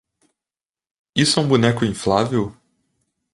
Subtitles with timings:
[1.15, 2.57] Isso é um boneco inflável?